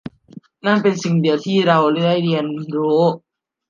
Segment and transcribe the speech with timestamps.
[0.65, 2.45] นั่นเป็นสิ่งเดียวที่เราได้เรียน
[2.77, 3.01] รู้